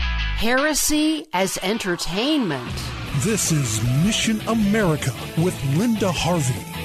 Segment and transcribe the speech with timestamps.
[0.00, 2.72] Heresy as entertainment.
[3.18, 6.77] This is Mission America with Linda Harvey.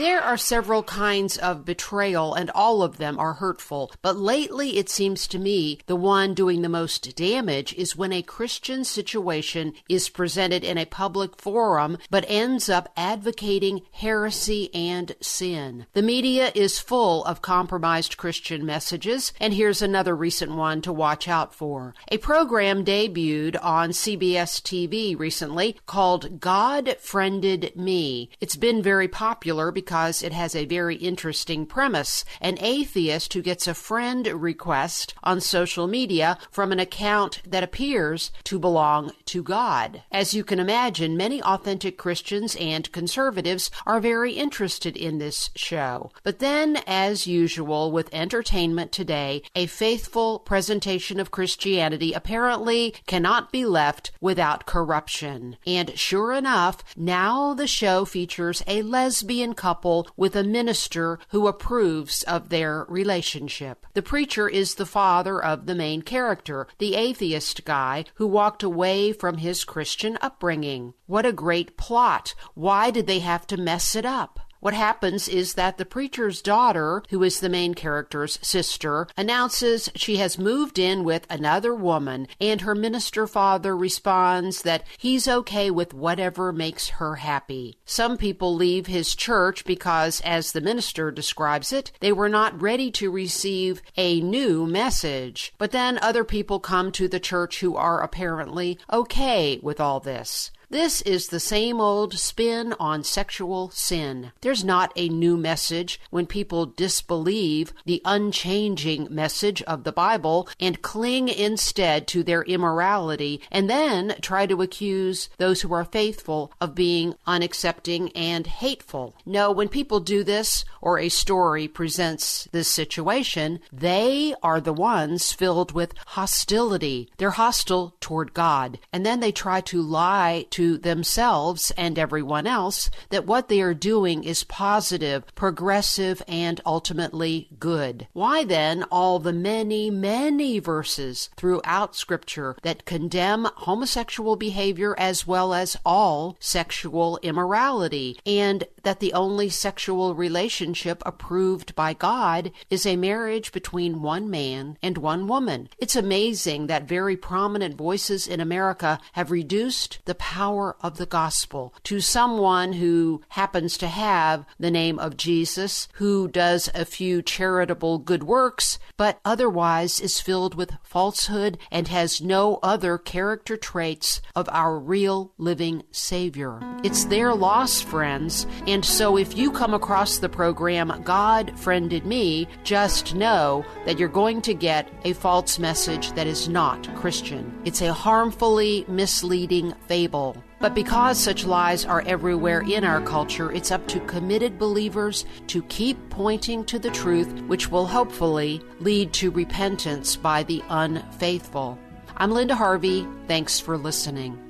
[0.00, 3.92] There are several kinds of betrayal, and all of them are hurtful.
[4.00, 8.22] But lately, it seems to me the one doing the most damage is when a
[8.22, 15.84] Christian situation is presented in a public forum but ends up advocating heresy and sin.
[15.92, 21.28] The media is full of compromised Christian messages, and here's another recent one to watch
[21.28, 21.94] out for.
[22.08, 28.30] A program debuted on CBS TV recently called God Friended Me.
[28.40, 32.24] It's been very popular because because it has a very interesting premise.
[32.40, 38.30] An atheist who gets a friend request on social media from an account that appears
[38.44, 40.04] to belong to God.
[40.12, 46.12] As you can imagine, many authentic Christians and conservatives are very interested in this show.
[46.22, 53.66] But then, as usual with entertainment today, a faithful presentation of Christianity apparently cannot be
[53.66, 55.56] left without corruption.
[55.66, 61.46] And sure enough, now the show features a lesbian couple couple with a minister who
[61.46, 63.86] approves of their relationship.
[63.94, 69.14] The preacher is the father of the main character, the atheist guy who walked away
[69.14, 70.92] from his Christian upbringing.
[71.06, 72.34] What a great plot!
[72.52, 74.40] Why did they have to mess it up?
[74.60, 80.18] What happens is that the preacher's daughter, who is the main character's sister, announces she
[80.18, 85.94] has moved in with another woman, and her minister father responds that he's okay with
[85.94, 87.78] whatever makes her happy.
[87.86, 92.90] Some people leave his church because, as the minister describes it, they were not ready
[92.92, 95.54] to receive a new message.
[95.56, 100.50] But then other people come to the church who are apparently okay with all this.
[100.70, 104.30] This is the same old spin on sexual sin.
[104.40, 110.80] There's not a new message when people disbelieve the unchanging message of the Bible and
[110.80, 116.76] cling instead to their immorality and then try to accuse those who are faithful of
[116.76, 119.16] being unaccepting and hateful.
[119.26, 125.32] No, when people do this or a story presents this situation, they are the ones
[125.32, 127.10] filled with hostility.
[127.16, 128.78] They're hostile toward God.
[128.92, 133.62] And then they try to lie to to themselves and everyone else that what they
[133.62, 138.06] are doing is positive, progressive, and ultimately good.
[138.12, 145.54] Why then all the many, many verses throughout Scripture that condemn homosexual behavior as well
[145.54, 152.96] as all sexual immorality, and that the only sexual relationship approved by God is a
[152.96, 155.68] marriage between one man and one woman?
[155.78, 161.74] It's amazing that very prominent voices in America have reduced the power of the gospel
[161.84, 167.98] to someone who happens to have the name of Jesus, who does a few charitable
[167.98, 174.48] good works, but otherwise is filled with falsehood and has no other character traits of
[174.50, 176.60] our real living Savior.
[176.82, 182.46] It's their loss, friends, and so if you come across the program God Friended Me,
[182.62, 187.52] just know that you're going to get a false message that is not Christian.
[187.64, 190.42] It's a harmfully misleading fable.
[190.60, 195.62] But because such lies are everywhere in our culture, it's up to committed believers to
[195.64, 201.78] keep pointing to the truth, which will hopefully lead to repentance by the unfaithful.
[202.16, 203.06] I'm Linda Harvey.
[203.26, 204.49] Thanks for listening.